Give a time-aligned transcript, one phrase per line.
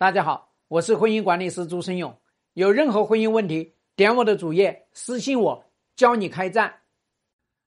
[0.00, 2.16] 大家好，我是婚姻管理师朱生勇。
[2.52, 5.64] 有任何婚姻问题，点我的主页私信我，
[5.96, 6.72] 教你开战。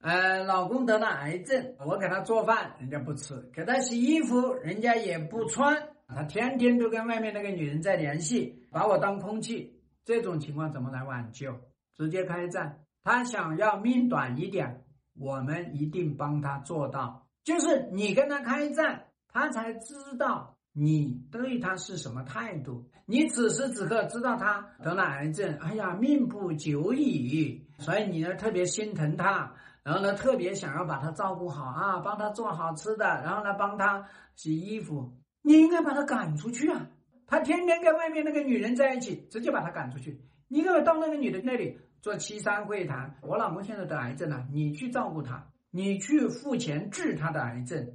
[0.00, 5.76] 呃，老公得了癌症，我给他做饭，人家不吃；给他洗衣服，人家也不穿。
[6.08, 9.78] 他天天都跟外面那个女人在联系，把我当空气。
[10.02, 11.54] 这种情况怎么来挽救？
[11.94, 12.86] 直接开战。
[13.02, 14.82] 他想要命短一点，
[15.18, 17.28] 我们一定帮他做到。
[17.44, 20.53] 就是你跟他开战，他才知道。
[20.76, 22.84] 你对他是什么态度？
[23.06, 29.54] 你此时此刻知道他得了癌症，哎呀，命不久矣，所以你呢特别心疼他，
[29.84, 34.04] 然后呢特别想要把他照顾好啊，帮他做好吃的，然后呢帮他
[34.34, 35.12] 洗衣服。
[35.42, 36.88] 你应该把他赶出去啊！
[37.26, 40.20] 他天天跟外面那个女人在一起，直接把他赶出去。
[40.48, 43.16] 你应该到那个女的那里做七三会谈。
[43.22, 47.92] 我老公现在得癌症了，你去照顾他，你去付钱治他的癌症，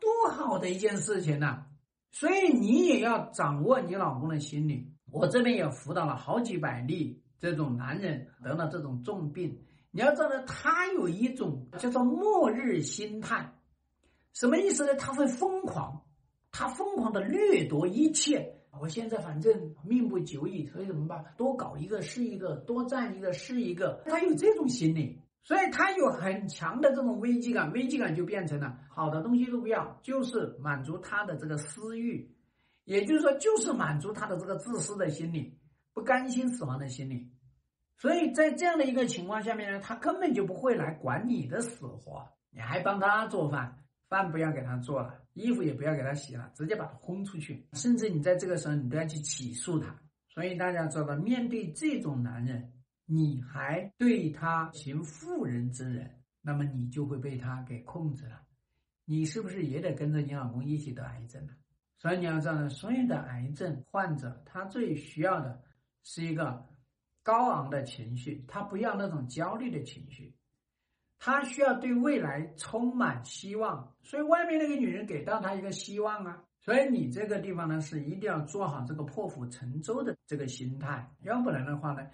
[0.00, 1.64] 多好的一件事情呐！
[2.10, 4.90] 所以你也要掌握你老公的心理。
[5.10, 9.58] 我这边也辅导了好几百例这种男人得了这种重病，
[9.90, 13.54] 你要知道他有一种叫做末日心态，
[14.32, 14.94] 什么意思呢？
[14.96, 16.04] 他会疯狂，
[16.50, 18.54] 他疯狂的掠夺一切。
[18.80, 21.24] 我现在反正命不久矣，所以怎么办？
[21.36, 24.02] 多搞一个是一个，多占一个是一个。
[24.06, 25.20] 他有这种心理。
[25.42, 32.30] 所以他有很强的这种危机感，危机感就变成了好的东西都不要，就是满足他的这个私欲，
[32.84, 35.58] 也就是说，就是满足他的这个自私的心理，
[35.94, 37.30] 不甘心死亡的心理。
[37.96, 49.98] 所以在这样的一个情况下面呢，他根本就不会来管你的死活，你还帮他做饭，饭不要给他做了，衣服也不要给他洗了，直接把他轰出去，甚至你在这个时候你都要去起诉他。
[50.28, 52.74] 所以大家知道，面对这种男人。
[53.10, 58.42] 你还对他行妇人之仁，那么你就会被他给控制了。
[59.06, 61.54] 你是不是也得跟着你老公一起得癌症呢？
[61.96, 65.62] 所以你要知道呢，所有的癌症患者，他最需要的
[66.04, 66.66] 是一个
[67.22, 70.34] 高昂的情绪，他不要那种焦虑的情绪，
[71.18, 73.94] 他需要对未来充满希望。
[74.02, 82.06] 所以外面那个女人给到他一个希望啊，所以你这个地方呢，是一定要做好这个破釜沉舟的这个心态，要不然的话呢。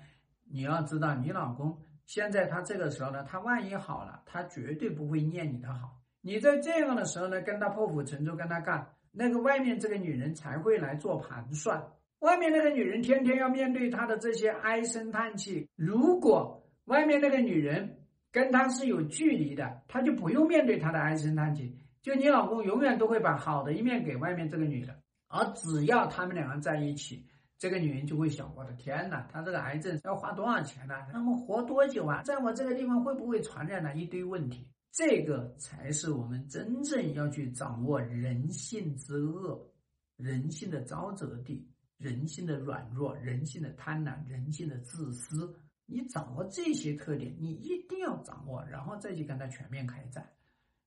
[0.55, 1.77] 你要知道，你老公
[2.07, 6.01] 现在他这个时候呢，他万一好了，他绝对不会念你的好。
[6.21, 11.85] 你在这样的时候呢，跟他破釜沉舟，跟他干，那个外面这个女人才会来做盘算。
[12.21, 15.69] 外面那个女人天天要面对他的这些唉声叹气。
[15.75, 17.99] 如果外面那个女人
[18.31, 21.77] 跟他是有距离的，他就不用面对他的唉声叹气。
[22.01, 24.95] 就你老公永远都会把好的一面给外面这个女的，
[25.27, 27.27] 而只要他们两个在一起。
[27.59, 30.95] 这个女人就会想：我的天哪，她这个癌症要花多少钱呢？
[31.13, 32.23] 那么活多久啊？
[32.23, 34.69] 在我这个地方会不会传染了一堆问题？
[34.93, 39.73] 这个才是我们真正要去掌握人性之恶、
[40.17, 45.53] 人性的沼泽地、人性的软弱、人性的贪婪、人性的自私。
[45.87, 50.27] 你掌握这些特点，你一定要掌握，然后再去跟他全面开战。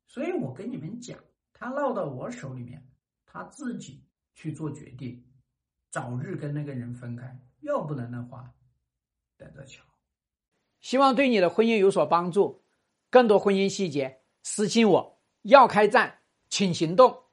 [0.05, 1.19] 所以我跟你们讲，
[1.53, 2.87] 他落到我手里面，
[3.25, 4.03] 他自己
[4.33, 5.23] 去做决定。
[5.89, 8.53] 早日跟那个人分开，要不然的话，
[9.37, 9.83] 等着瞧。
[10.79, 12.63] 希望对你的婚姻有所帮助。
[13.09, 15.21] 更多婚姻细节，私信我。
[15.43, 17.23] 要开战，请行动。